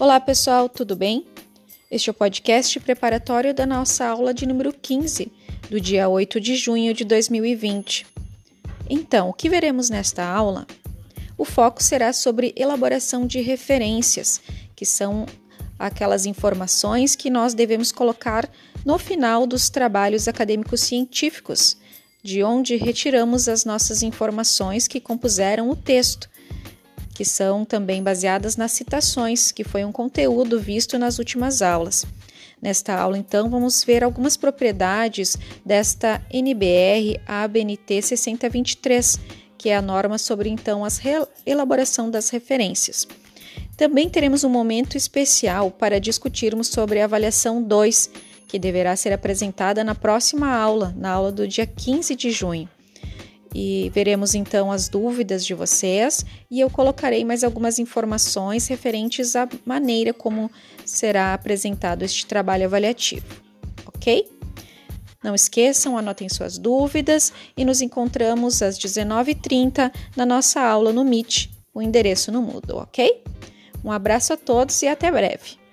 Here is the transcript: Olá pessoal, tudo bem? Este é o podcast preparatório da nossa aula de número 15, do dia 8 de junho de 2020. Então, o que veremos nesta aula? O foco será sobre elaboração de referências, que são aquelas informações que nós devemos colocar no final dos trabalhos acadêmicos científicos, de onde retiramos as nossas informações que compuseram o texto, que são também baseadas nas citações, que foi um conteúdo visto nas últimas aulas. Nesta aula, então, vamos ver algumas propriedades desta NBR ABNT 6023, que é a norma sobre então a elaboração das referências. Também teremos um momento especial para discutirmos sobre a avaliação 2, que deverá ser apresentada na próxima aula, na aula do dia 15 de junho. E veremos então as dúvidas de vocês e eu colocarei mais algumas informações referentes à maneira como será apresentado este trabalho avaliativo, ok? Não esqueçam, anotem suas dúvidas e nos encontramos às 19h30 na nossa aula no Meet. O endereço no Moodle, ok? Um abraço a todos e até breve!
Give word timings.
Olá 0.00 0.20
pessoal, 0.20 0.68
tudo 0.68 0.94
bem? 0.94 1.26
Este 1.90 2.08
é 2.08 2.12
o 2.12 2.14
podcast 2.14 2.78
preparatório 2.78 3.52
da 3.52 3.66
nossa 3.66 4.06
aula 4.06 4.32
de 4.32 4.46
número 4.46 4.72
15, 4.72 5.32
do 5.68 5.80
dia 5.80 6.08
8 6.08 6.40
de 6.40 6.54
junho 6.54 6.94
de 6.94 7.04
2020. 7.04 8.06
Então, 8.88 9.28
o 9.28 9.32
que 9.32 9.48
veremos 9.48 9.90
nesta 9.90 10.24
aula? 10.24 10.68
O 11.36 11.44
foco 11.44 11.82
será 11.82 12.12
sobre 12.12 12.54
elaboração 12.56 13.26
de 13.26 13.40
referências, 13.40 14.40
que 14.76 14.86
são 14.86 15.26
aquelas 15.76 16.26
informações 16.26 17.16
que 17.16 17.28
nós 17.28 17.52
devemos 17.52 17.90
colocar 17.90 18.48
no 18.84 19.00
final 19.00 19.48
dos 19.48 19.68
trabalhos 19.68 20.28
acadêmicos 20.28 20.82
científicos, 20.82 21.76
de 22.22 22.44
onde 22.44 22.76
retiramos 22.76 23.48
as 23.48 23.64
nossas 23.64 24.04
informações 24.04 24.86
que 24.86 25.00
compuseram 25.00 25.68
o 25.68 25.74
texto, 25.74 26.30
que 27.18 27.24
são 27.24 27.64
também 27.64 28.00
baseadas 28.00 28.56
nas 28.56 28.70
citações, 28.70 29.50
que 29.50 29.64
foi 29.64 29.84
um 29.84 29.90
conteúdo 29.90 30.60
visto 30.60 30.96
nas 30.96 31.18
últimas 31.18 31.62
aulas. 31.62 32.06
Nesta 32.62 32.94
aula, 32.94 33.18
então, 33.18 33.50
vamos 33.50 33.82
ver 33.82 34.04
algumas 34.04 34.36
propriedades 34.36 35.36
desta 35.66 36.22
NBR 36.30 37.20
ABNT 37.26 38.02
6023, 38.02 39.18
que 39.58 39.68
é 39.68 39.76
a 39.76 39.82
norma 39.82 40.16
sobre 40.16 40.48
então 40.48 40.84
a 40.84 40.88
elaboração 41.44 42.08
das 42.08 42.30
referências. 42.30 43.04
Também 43.76 44.08
teremos 44.08 44.44
um 44.44 44.48
momento 44.48 44.96
especial 44.96 45.72
para 45.72 45.98
discutirmos 45.98 46.68
sobre 46.68 47.00
a 47.00 47.04
avaliação 47.04 47.60
2, 47.60 48.10
que 48.46 48.60
deverá 48.60 48.94
ser 48.94 49.12
apresentada 49.12 49.82
na 49.82 49.96
próxima 49.96 50.54
aula, 50.54 50.94
na 50.96 51.10
aula 51.10 51.32
do 51.32 51.48
dia 51.48 51.66
15 51.66 52.14
de 52.14 52.30
junho. 52.30 52.68
E 53.54 53.90
veremos 53.94 54.34
então 54.34 54.70
as 54.70 54.88
dúvidas 54.88 55.44
de 55.44 55.54
vocês 55.54 56.24
e 56.50 56.60
eu 56.60 56.68
colocarei 56.68 57.24
mais 57.24 57.42
algumas 57.42 57.78
informações 57.78 58.66
referentes 58.68 59.34
à 59.34 59.48
maneira 59.64 60.12
como 60.12 60.50
será 60.84 61.34
apresentado 61.34 62.02
este 62.02 62.26
trabalho 62.26 62.66
avaliativo, 62.66 63.26
ok? 63.86 64.28
Não 65.22 65.34
esqueçam, 65.34 65.98
anotem 65.98 66.28
suas 66.28 66.58
dúvidas 66.58 67.32
e 67.56 67.64
nos 67.64 67.80
encontramos 67.80 68.62
às 68.62 68.78
19h30 68.78 69.92
na 70.16 70.24
nossa 70.24 70.60
aula 70.60 70.92
no 70.92 71.04
Meet. 71.04 71.50
O 71.74 71.82
endereço 71.82 72.30
no 72.30 72.42
Moodle, 72.42 72.78
ok? 72.78 73.22
Um 73.84 73.90
abraço 73.90 74.32
a 74.32 74.36
todos 74.36 74.82
e 74.82 74.88
até 74.88 75.10
breve! 75.10 75.67